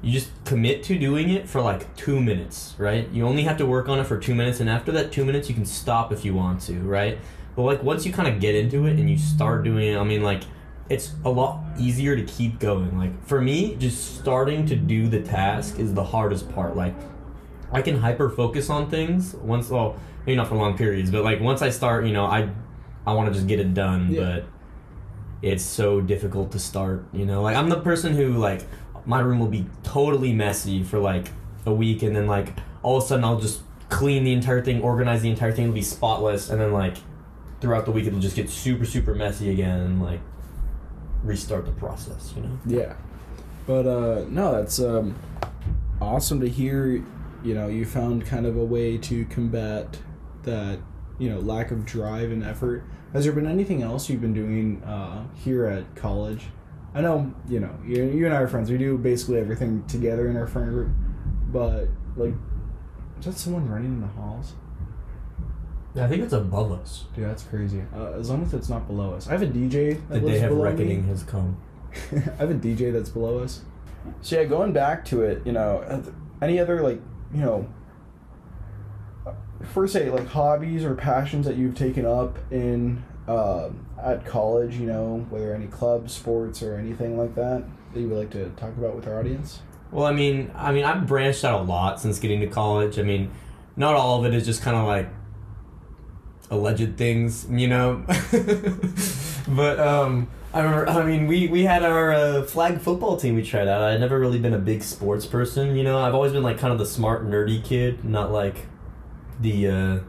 You 0.01 0.13
just 0.13 0.29
commit 0.45 0.83
to 0.83 0.97
doing 0.97 1.29
it 1.29 1.49
for 1.49 1.59
like 1.59 1.93
two 1.97 2.21
minutes, 2.21 2.73
right? 2.77 3.09
You 3.09 3.27
only 3.27 3.43
have 3.43 3.57
to 3.57 3.65
work 3.65 3.89
on 3.89 3.99
it 3.99 4.05
for 4.05 4.17
two 4.17 4.33
minutes, 4.33 4.61
and 4.61 4.69
after 4.69 4.93
that 4.93 5.11
two 5.11 5.25
minutes, 5.25 5.49
you 5.49 5.55
can 5.55 5.65
stop 5.65 6.13
if 6.13 6.23
you 6.23 6.33
want 6.33 6.61
to, 6.61 6.79
right? 6.79 7.17
But 7.57 7.63
like 7.63 7.83
once 7.83 8.05
you 8.05 8.13
kind 8.13 8.33
of 8.33 8.39
get 8.39 8.55
into 8.55 8.85
it 8.85 8.97
and 8.97 9.09
you 9.09 9.17
start 9.17 9.65
doing 9.65 9.89
it, 9.89 9.97
I 9.97 10.05
mean, 10.05 10.23
like 10.23 10.43
it's 10.89 11.13
a 11.23 11.29
lot 11.29 11.59
easier 11.77 12.15
to 12.15 12.23
keep 12.23 12.59
going. 12.59 12.97
Like 12.97 13.25
for 13.25 13.39
me, 13.41 13.75
just 13.75 14.17
starting 14.19 14.65
to 14.67 14.75
do 14.75 15.07
the 15.07 15.21
task 15.21 15.79
is 15.79 15.93
the 15.93 16.03
hardest 16.03 16.51
part. 16.53 16.75
Like 16.75 16.95
I 17.71 17.81
can 17.81 17.97
hyper 17.97 18.29
focus 18.29 18.69
on 18.69 18.89
things 18.89 19.35
once, 19.35 19.69
well, 19.69 19.97
maybe 20.25 20.35
not 20.35 20.47
for 20.47 20.55
long 20.55 20.75
periods, 20.77 21.11
but 21.11 21.23
like 21.23 21.39
once 21.39 21.61
I 21.61 21.69
start, 21.69 22.05
you 22.05 22.13
know, 22.13 22.25
I 22.25 22.49
I 23.05 23.13
want 23.13 23.27
to 23.29 23.33
just 23.33 23.47
get 23.47 23.59
it 23.59 23.73
done, 23.73 24.11
Yeah. 24.11 24.19
but 24.21 24.45
it's 25.41 25.63
so 25.63 26.01
difficult 26.01 26.51
to 26.51 26.59
start. 26.59 27.05
You 27.13 27.25
know, 27.25 27.41
like 27.43 27.55
I'm 27.55 27.69
the 27.69 27.79
person 27.79 28.13
who 28.13 28.33
like 28.37 28.63
my 29.05 29.19
room 29.19 29.39
will 29.39 29.47
be 29.47 29.65
totally 29.83 30.33
messy 30.33 30.83
for 30.83 30.99
like 30.99 31.29
a 31.65 31.73
week, 31.73 32.01
and 32.03 32.15
then 32.15 32.25
like 32.27 32.53
all 32.81 32.97
of 32.97 33.03
a 33.03 33.07
sudden 33.07 33.23
I'll 33.23 33.39
just 33.39 33.61
clean 33.89 34.23
the 34.23 34.33
entire 34.33 34.61
thing, 34.63 34.81
organize 34.81 35.21
the 35.21 35.29
entire 35.29 35.51
thing, 35.51 35.65
it'll 35.65 35.73
be 35.75 35.81
spotless, 35.81 36.49
and 36.49 36.59
then 36.59 36.71
like 36.73 36.97
throughout 37.61 37.85
the 37.85 37.91
week 37.91 38.05
it'll 38.07 38.19
just 38.19 38.35
get 38.35 38.49
super 38.49 38.85
super 38.85 39.13
messy 39.15 39.49
again, 39.51 39.79
and 39.79 40.01
like 40.01 40.19
restart 41.23 41.65
the 41.65 41.71
process. 41.71 42.33
You 42.35 42.43
know. 42.43 42.59
Yeah, 42.65 42.95
but 43.65 43.87
uh, 43.87 44.25
no, 44.29 44.51
that's 44.51 44.79
um, 44.79 45.15
awesome 46.01 46.39
to 46.41 46.49
hear. 46.49 47.03
You 47.43 47.53
know, 47.53 47.67
you 47.67 47.85
found 47.85 48.25
kind 48.25 48.45
of 48.45 48.57
a 48.57 48.63
way 48.63 48.97
to 48.97 49.25
combat 49.25 49.97
that. 50.43 50.79
You 51.17 51.29
know, 51.29 51.39
lack 51.39 51.71
of 51.71 51.85
drive 51.85 52.31
and 52.31 52.45
effort. 52.45 52.85
Has 53.11 53.25
there 53.25 53.33
been 53.33 53.45
anything 53.45 53.81
else 53.81 54.09
you've 54.09 54.21
been 54.21 54.33
doing 54.33 54.81
uh, 54.83 55.27
here 55.35 55.65
at 55.65 55.93
college? 55.93 56.45
I 56.93 57.01
know, 57.01 57.33
you 57.47 57.59
know, 57.59 57.77
you, 57.85 58.03
you 58.05 58.25
and 58.25 58.33
I 58.33 58.37
are 58.37 58.47
friends. 58.47 58.71
We 58.71 58.77
do 58.77 58.97
basically 58.97 59.39
everything 59.39 59.85
together 59.87 60.29
in 60.29 60.37
our 60.37 60.47
friend 60.47 60.69
group. 60.69 60.89
But 61.51 61.87
like, 62.15 62.33
is 63.19 63.25
that 63.25 63.33
someone 63.33 63.69
running 63.69 63.93
in 63.93 64.01
the 64.01 64.07
halls? 64.07 64.53
I 65.95 66.07
think 66.07 66.23
it's 66.23 66.33
above 66.33 66.71
us. 66.71 67.05
Dude, 67.15 67.25
that's 67.25 67.43
crazy. 67.43 67.81
Uh, 67.95 68.11
as 68.11 68.29
long 68.29 68.43
as 68.43 68.53
it's 68.53 68.69
not 68.69 68.87
below 68.87 69.13
us. 69.13 69.27
I 69.27 69.31
have 69.31 69.41
a 69.41 69.47
DJ 69.47 69.99
that 70.09 70.19
The 70.21 70.27
lives 70.27 70.39
day 70.41 70.45
of 70.45 70.57
reckoning 70.57 71.01
me. 71.03 71.09
has 71.09 71.23
come. 71.23 71.57
I 72.11 72.15
have 72.37 72.51
a 72.51 72.53
DJ 72.55 72.93
that's 72.93 73.09
below 73.09 73.39
us. 73.39 73.61
So 74.21 74.37
yeah, 74.37 74.45
going 74.45 74.71
back 74.71 75.03
to 75.05 75.23
it, 75.23 75.41
you 75.45 75.51
know, 75.51 75.79
uh, 75.79 76.01
any 76.41 76.59
other 76.59 76.81
like, 76.81 77.01
you 77.33 77.41
know, 77.41 77.67
uh, 79.25 79.31
first 79.73 79.93
say 79.93 80.09
like 80.09 80.27
hobbies 80.27 80.83
or 80.85 80.95
passions 80.95 81.45
that 81.45 81.55
you've 81.57 81.75
taken 81.75 82.05
up 82.05 82.37
in 82.51 83.03
uh, 83.27 83.69
at 84.01 84.25
college, 84.25 84.75
you 84.75 84.85
know, 84.85 85.25
whether 85.29 85.53
any 85.53 85.67
clubs, 85.67 86.13
sports, 86.13 86.61
or 86.63 86.75
anything 86.75 87.17
like 87.17 87.35
that 87.35 87.63
that 87.93 87.99
you 87.99 88.07
would 88.09 88.17
like 88.17 88.29
to 88.31 88.49
talk 88.51 88.75
about 88.77 88.95
with 88.95 89.07
our 89.07 89.19
audience. 89.19 89.59
Well, 89.91 90.05
I 90.05 90.11
mean, 90.13 90.51
I 90.55 90.71
mean, 90.71 90.85
I've 90.85 91.07
branched 91.07 91.43
out 91.43 91.61
a 91.61 91.63
lot 91.63 91.99
since 91.99 92.19
getting 92.19 92.39
to 92.41 92.47
college. 92.47 92.99
I 92.99 93.01
mean, 93.01 93.31
not 93.75 93.95
all 93.95 94.19
of 94.19 94.25
it 94.25 94.35
is 94.35 94.45
just 94.45 94.61
kind 94.61 94.77
of 94.77 94.85
like 94.85 95.09
alleged 96.49 96.97
things, 96.97 97.45
you 97.49 97.67
know. 97.67 98.03
but 99.47 99.79
um, 99.79 100.27
I 100.53 100.61
remember. 100.61 100.89
I 100.89 101.05
mean, 101.05 101.27
we 101.27 101.47
we 101.47 101.63
had 101.63 101.83
our 101.83 102.11
uh, 102.11 102.43
flag 102.43 102.79
football 102.81 103.17
team 103.17 103.35
we 103.35 103.43
tried 103.43 103.67
out. 103.67 103.81
I'd 103.81 103.99
never 103.99 104.19
really 104.19 104.39
been 104.39 104.53
a 104.53 104.59
big 104.59 104.83
sports 104.83 105.25
person, 105.25 105.75
you 105.75 105.83
know. 105.83 105.99
I've 105.99 106.15
always 106.15 106.31
been 106.33 106.43
like 106.43 106.57
kind 106.57 106.73
of 106.73 106.79
the 106.79 106.85
smart, 106.85 107.25
nerdy 107.25 107.63
kid, 107.63 108.03
not 108.03 108.31
like 108.31 108.65
the 109.39 109.67
uh, 109.67 109.99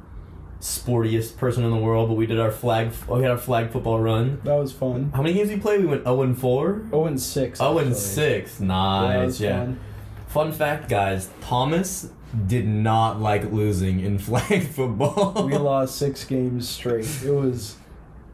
sportiest 0.61 1.37
person 1.37 1.64
in 1.64 1.71
the 1.71 1.76
world. 1.76 2.09
But 2.09 2.14
we 2.14 2.26
did 2.26 2.41
our 2.41 2.50
flag. 2.50 2.93
We 3.09 3.23
had 3.23 3.31
our 3.31 3.38
flag 3.38 3.71
football 3.71 4.00
run. 4.00 4.41
That 4.45 4.55
was 4.55 4.73
fun. 4.73 5.12
How 5.14 5.23
many 5.23 5.35
games 5.35 5.50
we 5.50 5.59
played? 5.59 5.81
We 5.81 5.87
went 5.87 6.05
zero 6.05 6.23
and 6.23 6.38
four. 6.38 6.83
Oh 6.93 7.05
and 7.05 7.21
six. 7.21 7.61
Oh 7.61 7.79
and 7.79 7.95
six. 7.95 8.61
Yeah, 8.61 8.67
Nice. 8.67 9.26
was 9.26 9.41
Yeah. 9.41 9.73
Fun. 10.31 10.53
Fact, 10.53 10.89
guys. 10.89 11.29
Thomas 11.41 12.11
did 12.47 12.67
not 12.67 13.21
like 13.21 13.51
losing 13.53 14.01
in 14.01 14.19
flag 14.29 14.67
football. 14.67 15.47
we 15.47 15.57
lost 15.57 15.97
six 15.97 16.25
games 16.25 16.69
straight. 16.69 17.09
It 17.25 17.33
was 17.33 17.77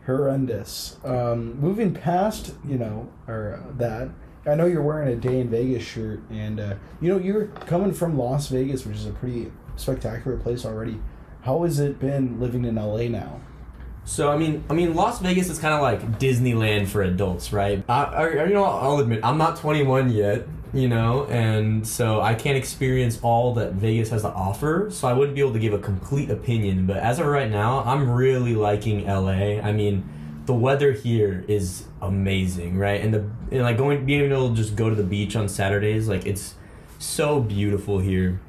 horrendous. 0.04 0.96
Um, 1.04 1.58
moving 1.60 1.92
past, 1.92 2.54
you 2.66 2.78
know, 2.78 3.08
or 3.26 3.62
uh, 3.62 3.72
that. 3.78 4.10
I 4.46 4.54
know 4.54 4.66
you're 4.66 4.82
wearing 4.82 5.08
a 5.08 5.16
Day 5.16 5.40
in 5.40 5.50
Vegas 5.50 5.82
shirt, 5.82 6.20
and 6.30 6.60
uh, 6.60 6.74
you 7.00 7.12
know 7.12 7.18
you're 7.18 7.46
coming 7.46 7.92
from 7.92 8.16
Las 8.16 8.48
Vegas, 8.48 8.86
which 8.86 8.96
is 8.96 9.06
a 9.06 9.10
pretty 9.10 9.50
spectacular 9.74 10.36
place 10.36 10.64
already. 10.64 11.00
How 11.42 11.64
has 11.64 11.80
it 11.80 11.98
been 11.98 12.38
living 12.40 12.64
in 12.64 12.76
LA 12.76 13.08
now? 13.08 13.40
So 14.04 14.30
I 14.30 14.36
mean, 14.36 14.62
I 14.70 14.74
mean, 14.74 14.94
Las 14.94 15.18
Vegas 15.18 15.50
is 15.50 15.58
kind 15.58 15.74
of 15.74 15.82
like 15.82 16.20
Disneyland 16.20 16.86
for 16.86 17.02
adults, 17.02 17.52
right? 17.52 17.84
I, 17.88 18.04
I, 18.04 18.44
you 18.44 18.54
know, 18.54 18.64
I'll 18.64 19.00
admit 19.00 19.20
I'm 19.24 19.36
not 19.36 19.56
21 19.56 20.10
yet, 20.10 20.46
you 20.78 20.88
know, 20.88 21.26
and 21.26 21.86
so 21.86 22.20
I 22.20 22.34
can't 22.34 22.56
experience 22.56 23.18
all 23.22 23.54
that 23.54 23.72
Vegas 23.72 24.10
has 24.10 24.22
to 24.22 24.28
offer. 24.28 24.88
So 24.90 25.08
I 25.08 25.12
wouldn't 25.12 25.34
be 25.34 25.40
able 25.40 25.52
to 25.54 25.58
give 25.58 25.72
a 25.72 25.78
complete 25.78 26.30
opinion. 26.30 26.86
But 26.86 26.98
as 26.98 27.18
of 27.18 27.26
right 27.26 27.50
now, 27.50 27.82
I'm 27.84 28.10
really 28.10 28.54
liking 28.54 29.06
LA. 29.06 29.60
I 29.60 29.72
mean, 29.72 30.08
the 30.46 30.54
weather 30.54 30.92
here 30.92 31.44
is 31.48 31.84
amazing, 32.00 32.78
right? 32.78 33.00
And 33.00 33.12
the 33.12 33.30
and 33.50 33.62
like 33.62 33.76
going 33.76 34.06
being 34.06 34.30
able 34.30 34.50
to 34.50 34.54
just 34.54 34.76
go 34.76 34.88
to 34.88 34.94
the 34.94 35.02
beach 35.02 35.36
on 35.36 35.48
Saturdays, 35.48 36.08
like 36.08 36.26
it's 36.26 36.54
so 36.98 37.40
beautiful 37.40 37.98
here. 37.98 38.40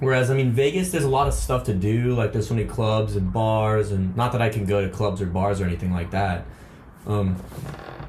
Whereas, 0.00 0.30
I 0.30 0.34
mean, 0.34 0.52
Vegas, 0.52 0.90
there's 0.90 1.04
a 1.04 1.08
lot 1.08 1.28
of 1.28 1.34
stuff 1.34 1.64
to 1.64 1.74
do. 1.74 2.14
Like, 2.14 2.32
there's 2.32 2.48
so 2.48 2.54
many 2.54 2.66
clubs 2.66 3.16
and 3.16 3.32
bars, 3.32 3.92
and 3.92 4.14
not 4.16 4.32
that 4.32 4.42
I 4.42 4.48
can 4.48 4.66
go 4.66 4.82
to 4.82 4.88
clubs 4.90 5.22
or 5.22 5.26
bars 5.26 5.60
or 5.60 5.64
anything 5.64 5.92
like 5.92 6.10
that. 6.10 6.44
Um, 7.06 7.36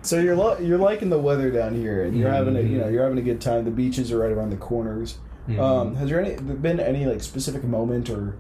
So 0.06 0.20
you're 0.20 0.36
lo- 0.36 0.58
you're 0.60 0.78
liking 0.78 1.10
the 1.10 1.18
weather 1.20 1.50
down 1.52 1.76
here, 1.76 2.04
and 2.04 2.16
you're 2.18 2.30
having 2.32 2.56
a 2.56 2.62
you 2.62 2.78
know 2.78 2.88
you're 2.88 3.04
having 3.04 3.18
a 3.18 3.22
good 3.24 3.42
time. 3.42 3.66
The 3.66 3.72
beaches 3.72 4.12
are 4.12 4.20
right 4.20 4.32
around 4.32 4.52
the 4.52 4.58
corners. 4.58 5.18
Mhm. 5.50 5.60
Um, 5.60 5.96
has 5.96 6.10
there 6.10 6.20
any 6.24 6.36
been 6.36 6.80
any 6.80 7.06
like 7.06 7.22
specific 7.22 7.64
moment 7.64 8.10
or 8.10 8.36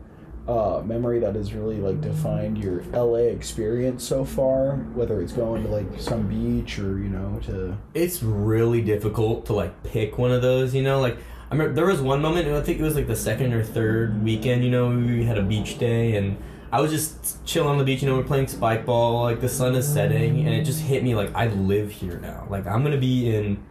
uh, 0.48 0.81
memory 0.86 1.17
that 1.19 1.34
has 1.36 1.53
really 1.53 1.77
like 1.77 2.01
defined 2.01 2.57
your 2.60 2.84
LA 2.93 3.29
experience 3.34 4.03
so 4.03 4.24
far? 4.24 4.75
Whether 4.93 5.22
it's 5.22 5.34
going 5.34 5.63
to 5.63 5.69
like 5.69 5.88
some 6.00 6.27
beach 6.27 6.77
or 6.77 7.00
you 7.00 7.10
know 7.10 7.39
to 7.48 7.75
it's 7.95 8.22
really 8.22 8.81
difficult 8.81 9.45
to 9.48 9.53
like 9.53 9.81
pick 9.84 10.17
one 10.19 10.31
of 10.31 10.41
those. 10.43 10.75
You 10.75 10.84
know, 10.84 11.00
like 11.01 11.17
I 11.50 11.55
remember 11.55 11.74
there 11.74 11.88
was 11.88 12.01
one 12.01 12.22
moment. 12.22 12.48
I 12.48 12.62
think 12.62 12.79
it 12.79 12.84
was 12.84 12.95
like 12.95 13.07
the 13.07 13.15
second 13.15 13.53
or 13.53 13.63
third 13.63 14.24
weekend. 14.24 14.63
You 14.63 14.69
know, 14.72 14.89
we 14.89 15.24
had 15.24 15.38
a 15.39 15.43
beach 15.43 15.79
day 15.79 16.15
and. 16.15 16.38
I 16.75 16.82
was 16.82 16.91
just 16.91 17.46
chilling 17.46 17.70
on 17.70 17.77
the 17.77 17.86
beach, 17.86 18.01
you 18.01 18.10
know, 18.10 18.17
we're 18.17 18.24
playing 18.24 18.50
spike 18.50 18.86
ball, 18.86 19.24
like 19.24 19.39
the 19.39 19.48
sun 19.48 19.75
is 19.75 19.88
setting, 19.88 20.46
and 20.46 20.53
it 20.53 20.65
just 20.65 20.82
hit 20.82 21.05
me 21.05 21.15
like 21.15 21.34
I 21.34 21.48
live 21.48 21.89
here 21.89 22.20
now. 22.20 22.48
Like 22.50 22.67
I'm 22.67 22.84
gonna 22.84 22.98
be 22.98 23.34
in 23.34 23.63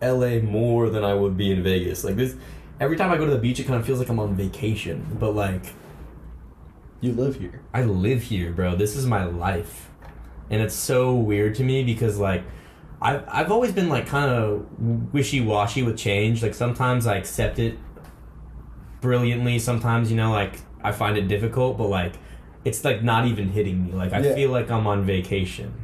LA 0.00 0.38
more 0.38 0.88
than 0.88 1.02
I 1.02 1.12
would 1.12 1.36
be 1.36 1.50
in 1.50 1.64
Vegas. 1.64 2.04
Like 2.04 2.14
this 2.14 2.36
every 2.78 2.96
time 2.96 3.10
I 3.10 3.16
go 3.16 3.24
to 3.24 3.32
the 3.32 3.38
beach 3.38 3.58
it 3.58 3.64
kind 3.64 3.80
of 3.80 3.84
feels 3.84 3.98
like 3.98 4.08
I'm 4.08 4.20
on 4.20 4.36
vacation. 4.36 5.16
But 5.18 5.32
like 5.32 5.74
you 7.00 7.10
live 7.10 7.40
here. 7.40 7.62
I 7.74 7.82
live 7.82 8.22
here, 8.22 8.52
bro. 8.52 8.76
This 8.76 8.94
is 8.94 9.06
my 9.06 9.24
life. 9.24 9.90
And 10.48 10.62
it's 10.62 10.76
so 10.76 11.16
weird 11.16 11.56
to 11.56 11.64
me 11.64 11.82
because 11.82 12.20
like 12.20 12.44
I've 13.00 13.24
I've 13.26 13.50
always 13.50 13.72
been 13.72 13.88
like 13.88 14.06
kind 14.06 14.30
of 14.30 15.12
wishy 15.12 15.40
washy 15.40 15.82
with 15.82 15.98
change. 15.98 16.44
Like 16.44 16.54
sometimes 16.54 17.08
I 17.08 17.16
accept 17.16 17.58
it 17.58 17.76
brilliantly. 19.00 19.58
Sometimes 19.58 20.12
you 20.12 20.16
know 20.16 20.30
like 20.30 20.60
I 20.80 20.92
find 20.92 21.18
it 21.18 21.26
difficult, 21.26 21.76
but 21.76 21.88
like 21.88 22.14
it's 22.64 22.84
like 22.84 23.02
not 23.02 23.26
even 23.26 23.48
hitting 23.50 23.84
me. 23.84 23.92
Like 23.92 24.12
I 24.12 24.20
Yeah. 24.20 24.34
feel 24.34 24.50
like 24.50 24.70
I'm 24.70 24.86
on 24.86 25.04
vacation 25.04 25.74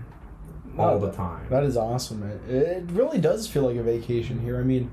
all 0.78 0.99
the 0.99 1.11
time. 1.11 1.47
That 1.50 1.64
is 1.64 1.76
awesome. 1.76 2.23
It, 2.23 2.50
it 2.50 2.85
really 2.92 3.18
does 3.18 3.47
feel 3.49 3.64
like 3.64 3.76
a 3.76 3.82
vacation 3.82 4.40
here. 4.40 4.58
I 4.61 4.62
mean, 4.62 4.90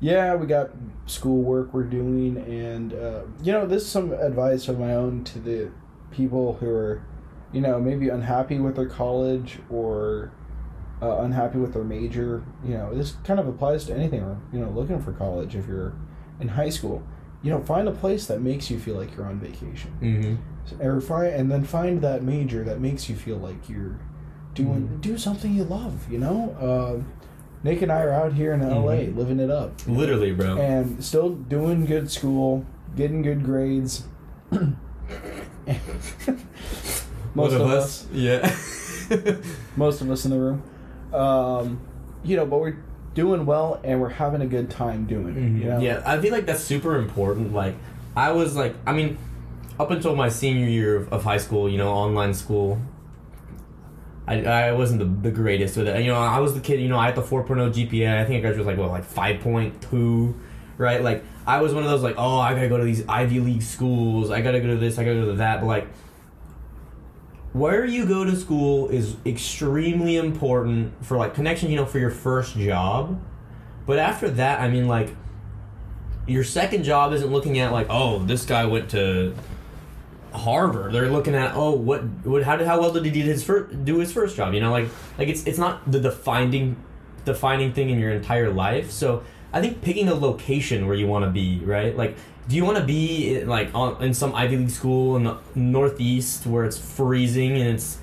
yeah, 0.00 0.34
we 0.36 0.46
got 0.46 0.70
schoolwork 1.06 1.72
we're 1.74 1.82
doing, 1.84 2.36
and 2.36 2.92
uh, 2.92 3.22
you 3.42 3.52
know, 3.52 3.66
this 3.66 3.82
is 3.82 3.88
some 3.88 4.12
advice 4.12 4.68
of 4.68 4.78
my 4.78 4.94
own 4.94 5.24
to 5.24 5.38
the 5.40 5.70
people 6.10 6.54
who 6.54 6.68
are, 6.68 7.02
you 7.52 7.60
know, 7.60 7.80
maybe 7.80 8.08
unhappy 8.10 8.58
with 8.60 8.76
their 8.76 8.88
college 8.88 9.58
or 9.70 10.30
uh, 11.02 11.18
unhappy 11.18 11.58
with 11.58 11.72
their 11.74 11.84
major. 11.84 12.44
You 12.64 12.74
know, 12.74 12.94
this 12.94 13.12
kind 13.24 13.40
of 13.40 13.48
applies 13.48 13.84
to 13.86 13.94
anything. 13.94 14.20
Or 14.22 14.38
you 14.52 14.60
know, 14.60 14.70
looking 14.70 15.00
for 15.00 15.12
college 15.12 15.56
if 15.56 15.66
you're 15.66 15.94
in 16.38 16.48
high 16.48 16.70
school. 16.70 17.02
You 17.42 17.50
know, 17.50 17.62
find 17.62 17.88
a 17.88 17.92
place 17.92 18.26
that 18.26 18.40
makes 18.40 18.70
you 18.70 18.78
feel 18.78 18.96
like 18.96 19.14
you're 19.14 19.26
on 19.26 19.38
vacation 19.38 19.92
Mm-hmm. 20.00 20.34
Or 20.80 21.00
find 21.00 21.32
and 21.34 21.50
then 21.50 21.64
find 21.64 22.00
that 22.02 22.22
major 22.22 22.64
that 22.64 22.80
makes 22.80 23.08
you 23.08 23.14
feel 23.16 23.36
like 23.36 23.68
you're 23.68 23.98
doing 24.54 24.88
Mhm. 24.88 25.00
do 25.00 25.18
something 25.18 25.52
you 25.54 25.64
love 25.64 26.10
you 26.10 26.18
know 26.18 26.56
um, 26.60 27.06
nick 27.62 27.82
and 27.82 27.90
i 27.92 28.00
are 28.02 28.12
out 28.12 28.32
here 28.34 28.52
in 28.52 28.60
la 28.60 28.68
Mhm. 28.92 29.16
living 29.16 29.40
it 29.40 29.50
up 29.50 29.72
Literally, 29.86 30.32
bro. 30.32 30.56
and 30.56 31.02
still 31.04 31.30
doing 31.30 31.84
good 31.86 32.10
school 32.10 32.64
getting 32.96 33.22
good 33.22 33.44
grades 33.44 34.04
most 37.34 37.52
One 37.52 37.52
of 37.52 37.62
us 37.70 38.06
Yeah. 38.12 38.54
most 39.76 40.00
of 40.00 40.10
us 40.10 40.24
in 40.24 40.30
the 40.30 40.38
room 40.38 40.62
um, 41.12 41.80
you 42.24 42.36
know 42.36 42.46
but 42.46 42.58
we're 42.60 42.76
doing 43.14 43.46
well 43.46 43.80
and 43.84 44.00
we're 44.00 44.08
having 44.08 44.40
a 44.40 44.46
good 44.46 44.70
time 44.70 45.04
doing 45.06 45.36
it 45.36 45.40
you 45.40 45.64
know? 45.68 45.74
Mm-hmm. 45.76 45.82
Yeah, 45.82 46.02
I 46.04 46.18
feel 46.20 46.32
like 46.32 46.46
that's 46.46 46.64
super 46.64 46.96
important. 46.96 47.52
Like, 47.54 47.76
I 48.16 48.32
was 48.32 48.56
like, 48.56 48.74
I 48.88 48.92
mean, 48.92 49.18
up 49.78 49.90
until 49.90 50.14
my 50.14 50.28
senior 50.28 50.66
year 50.66 50.96
of, 50.96 51.12
of 51.12 51.24
high 51.24 51.38
school, 51.38 51.68
you 51.68 51.78
know, 51.78 51.90
online 51.90 52.34
school, 52.34 52.80
I, 54.26 54.42
I 54.44 54.72
wasn't 54.72 55.00
the, 55.00 55.28
the 55.28 55.34
greatest 55.34 55.76
with 55.76 55.88
it. 55.88 56.00
You 56.02 56.08
know, 56.08 56.18
I 56.18 56.38
was 56.38 56.54
the 56.54 56.60
kid, 56.60 56.80
you 56.80 56.88
know, 56.88 56.98
I 56.98 57.06
had 57.06 57.14
the 57.14 57.22
4.0 57.22 57.72
GPA. 57.72 58.20
I 58.20 58.24
think 58.24 58.38
I 58.38 58.40
graduated 58.40 58.66
like, 58.66 58.78
what, 58.78 58.90
like 58.90 59.06
5.2, 59.06 60.34
right? 60.78 61.02
Like, 61.02 61.24
I 61.46 61.60
was 61.60 61.74
one 61.74 61.82
of 61.82 61.90
those, 61.90 62.02
like, 62.02 62.14
oh, 62.16 62.38
I 62.38 62.54
gotta 62.54 62.68
go 62.68 62.78
to 62.78 62.84
these 62.84 63.06
Ivy 63.06 63.40
League 63.40 63.62
schools. 63.62 64.30
I 64.30 64.40
gotta 64.40 64.60
go 64.60 64.68
to 64.68 64.76
this, 64.76 64.98
I 64.98 65.04
gotta 65.04 65.16
go 65.16 65.26
to 65.26 65.34
that. 65.34 65.60
But, 65.60 65.66
like, 65.66 65.88
where 67.52 67.84
you 67.84 68.06
go 68.06 68.24
to 68.24 68.34
school 68.34 68.88
is 68.88 69.16
extremely 69.26 70.16
important 70.16 71.04
for, 71.04 71.18
like, 71.18 71.34
connection, 71.34 71.70
you 71.70 71.76
know, 71.76 71.86
for 71.86 71.98
your 71.98 72.10
first 72.10 72.56
job. 72.56 73.20
But 73.86 73.98
after 73.98 74.30
that, 74.30 74.60
I 74.60 74.68
mean, 74.68 74.88
like, 74.88 75.14
your 76.26 76.44
second 76.44 76.84
job 76.84 77.12
isn't 77.12 77.30
looking 77.30 77.58
at 77.58 77.72
like, 77.72 77.86
oh, 77.90 78.20
this 78.20 78.46
guy 78.46 78.64
went 78.64 78.90
to 78.90 79.34
Harvard. 80.34 80.92
They're 80.92 81.10
looking 81.10 81.34
at, 81.34 81.54
oh, 81.54 81.72
what, 81.72 82.02
what, 82.24 82.42
how 82.42 82.56
did, 82.56 82.66
how 82.66 82.80
well 82.80 82.92
did 82.92 83.04
he 83.04 83.10
do 83.10 83.22
his 83.22 83.42
first, 83.42 83.84
do 83.84 83.98
his 83.98 84.12
first 84.12 84.36
job? 84.36 84.54
You 84.54 84.60
know, 84.60 84.70
like, 84.70 84.88
like 85.18 85.28
it's, 85.28 85.44
it's 85.46 85.58
not 85.58 85.90
the 85.90 86.00
defining, 86.00 86.76
defining 87.24 87.72
thing 87.72 87.90
in 87.90 87.98
your 87.98 88.10
entire 88.10 88.50
life. 88.50 88.90
So 88.90 89.22
I 89.52 89.60
think 89.60 89.82
picking 89.82 90.08
a 90.08 90.14
location 90.14 90.86
where 90.86 90.96
you 90.96 91.06
want 91.06 91.24
to 91.24 91.30
be, 91.30 91.60
right? 91.64 91.96
Like, 91.96 92.16
do 92.48 92.56
you 92.56 92.64
want 92.64 92.76
to 92.76 92.84
be 92.84 93.42
like 93.44 93.74
on 93.74 94.02
in 94.02 94.12
some 94.12 94.34
Ivy 94.34 94.58
League 94.58 94.70
school 94.70 95.16
in 95.16 95.24
the 95.24 95.38
Northeast 95.54 96.44
where 96.44 96.64
it's 96.64 96.76
freezing 96.76 97.52
and 97.52 97.70
it's 97.70 97.98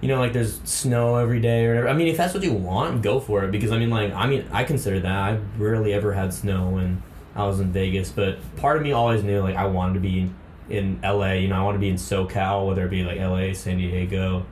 you 0.00 0.08
know, 0.08 0.18
like 0.18 0.32
there's 0.32 0.60
snow 0.64 1.16
every 1.16 1.40
day 1.40 1.66
or 1.66 1.70
whatever. 1.70 1.88
I 1.88 1.92
mean, 1.92 2.08
if 2.08 2.16
that's 2.16 2.32
what 2.32 2.42
you 2.42 2.54
want, 2.54 3.02
go 3.02 3.20
for 3.20 3.44
it. 3.44 3.50
Because 3.50 3.70
I 3.70 3.78
mean, 3.78 3.90
like, 3.90 4.12
I 4.14 4.26
mean, 4.26 4.46
I 4.50 4.64
consider 4.64 4.98
that. 5.00 5.12
I 5.12 5.38
rarely 5.58 5.92
ever 5.92 6.12
had 6.12 6.32
snow 6.32 6.70
when 6.70 7.02
I 7.36 7.44
was 7.44 7.60
in 7.60 7.70
Vegas, 7.72 8.10
but 8.10 8.38
part 8.56 8.78
of 8.78 8.82
me 8.82 8.92
always 8.92 9.22
knew 9.22 9.40
like 9.40 9.56
I 9.56 9.66
wanted 9.66 9.94
to 9.94 10.00
be 10.00 10.30
in, 10.70 11.00
in 11.02 11.02
LA. 11.02 11.32
You 11.32 11.48
know, 11.48 11.56
I 11.56 11.62
want 11.62 11.74
to 11.74 11.80
be 11.80 11.88
in 11.88 11.96
SoCal, 11.96 12.66
whether 12.66 12.86
it 12.86 12.90
be 12.90 13.02
like 13.02 13.18
LA, 13.18 13.52
San 13.52 13.78
Diego, 13.78 14.46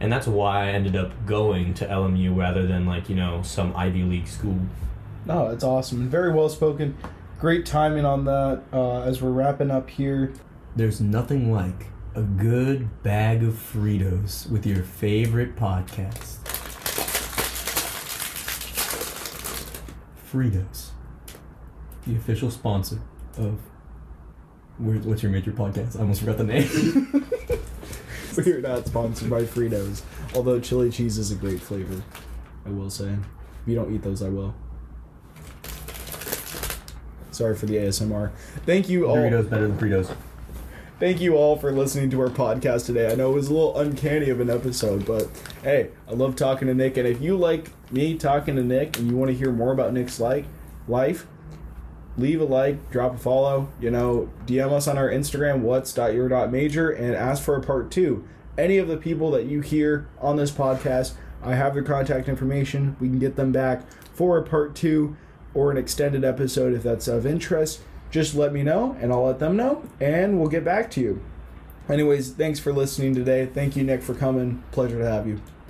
and 0.00 0.12
that's 0.12 0.26
why 0.26 0.64
I 0.64 0.68
ended 0.68 0.96
up 0.96 1.26
going 1.26 1.74
to 1.74 1.86
LMU 1.86 2.36
rather 2.36 2.66
than 2.66 2.86
like 2.86 3.08
you 3.08 3.16
know 3.16 3.42
some 3.42 3.74
Ivy 3.76 4.02
League 4.02 4.28
school. 4.28 4.58
No, 5.24 5.48
it's 5.48 5.64
awesome 5.64 6.02
and 6.02 6.10
very 6.10 6.32
well 6.32 6.48
spoken. 6.48 6.96
Great 7.38 7.66
timing 7.66 8.04
on 8.04 8.24
that 8.24 8.62
uh, 8.72 9.02
as 9.02 9.20
we're 9.20 9.30
wrapping 9.30 9.70
up 9.70 9.90
here. 9.90 10.32
There's 10.74 11.00
nothing 11.00 11.52
like 11.52 11.86
a 12.14 12.22
good 12.22 13.02
bag 13.02 13.42
of 13.42 13.54
Fritos 13.54 14.48
with 14.50 14.64
your 14.64 14.82
favorite 14.82 15.56
podcast. 15.56 16.38
Fritos, 20.30 20.90
the 22.06 22.16
official 22.16 22.50
sponsor 22.50 23.00
of. 23.36 23.60
What's 24.78 25.22
your 25.22 25.32
major 25.32 25.52
podcast? 25.52 25.96
I 25.96 26.00
almost 26.00 26.20
forgot 26.20 26.36
the 26.36 26.44
name. 26.44 27.30
We're 28.36 28.60
not 28.60 28.86
sponsored 28.86 29.30
by 29.30 29.44
Fritos, 29.44 30.02
although 30.34 30.60
chili 30.60 30.90
cheese 30.90 31.16
is 31.16 31.32
a 31.32 31.34
great 31.34 31.60
flavor. 31.62 32.02
I 32.66 32.70
will 32.70 32.90
say. 32.90 33.08
If 33.08 33.18
you 33.68 33.74
don't 33.74 33.94
eat 33.94 34.02
those, 34.02 34.22
I 34.22 34.28
will. 34.28 34.54
Sorry 37.30 37.56
for 37.56 37.64
the 37.64 37.76
ASMR. 37.76 38.32
Thank 38.66 38.90
you 38.90 39.06
all. 39.06 39.16
Doritos 39.16 39.48
better 39.48 39.68
than 39.68 39.78
Fritos. 39.78 40.14
Thank 40.98 41.20
you 41.22 41.36
all 41.36 41.56
for 41.56 41.72
listening 41.72 42.10
to 42.10 42.20
our 42.20 42.28
podcast 42.28 42.86
today. 42.86 43.10
I 43.10 43.14
know 43.14 43.30
it 43.30 43.34
was 43.34 43.48
a 43.48 43.54
little 43.54 43.78
uncanny 43.78 44.28
of 44.28 44.40
an 44.40 44.50
episode, 44.50 45.06
but 45.06 45.28
hey, 45.62 45.90
I 46.08 46.12
love 46.12 46.36
talking 46.36 46.68
to 46.68 46.74
Nick. 46.74 46.98
And 46.98 47.06
if 47.06 47.20
you 47.22 47.36
like 47.36 47.70
me 47.90 48.16
talking 48.16 48.56
to 48.56 48.62
Nick 48.62 48.98
and 48.98 49.08
you 49.08 49.16
want 49.16 49.30
to 49.30 49.36
hear 49.36 49.52
more 49.52 49.72
about 49.72 49.94
Nick's 49.94 50.20
like 50.20 50.44
life, 50.86 51.26
leave 52.16 52.40
a 52.40 52.44
like, 52.44 52.90
drop 52.90 53.14
a 53.14 53.18
follow. 53.18 53.68
You 53.80 53.90
know, 53.90 54.30
DM 54.46 54.72
us 54.72 54.88
on 54.88 54.98
our 54.98 55.08
Instagram, 55.08 55.60
what's.your.major, 55.60 56.90
and 56.90 57.14
ask 57.14 57.42
for 57.42 57.56
a 57.56 57.62
part 57.62 57.90
two. 57.90 58.26
Any 58.58 58.78
of 58.78 58.88
the 58.88 58.96
people 58.96 59.30
that 59.32 59.44
you 59.44 59.60
hear 59.60 60.08
on 60.20 60.36
this 60.36 60.50
podcast, 60.50 61.12
I 61.42 61.54
have 61.54 61.74
their 61.74 61.82
contact 61.82 62.28
information. 62.28 62.96
We 63.00 63.08
can 63.08 63.18
get 63.18 63.36
them 63.36 63.52
back 63.52 63.82
for 64.14 64.38
a 64.38 64.42
part 64.42 64.74
two 64.74 65.16
or 65.54 65.70
an 65.70 65.76
extended 65.76 66.24
episode 66.24 66.74
if 66.74 66.82
that's 66.82 67.08
of 67.08 67.26
interest. 67.26 67.80
Just 68.10 68.34
let 68.34 68.52
me 68.52 68.62
know 68.62 68.96
and 69.00 69.12
I'll 69.12 69.24
let 69.24 69.38
them 69.38 69.56
know 69.56 69.84
and 70.00 70.38
we'll 70.38 70.48
get 70.48 70.64
back 70.64 70.90
to 70.92 71.00
you. 71.00 71.22
Anyways, 71.88 72.32
thanks 72.32 72.58
for 72.58 72.72
listening 72.72 73.14
today. 73.14 73.46
Thank 73.46 73.76
you, 73.76 73.84
Nick, 73.84 74.02
for 74.02 74.14
coming. 74.14 74.62
Pleasure 74.72 74.98
to 74.98 75.08
have 75.08 75.26
you. 75.26 75.40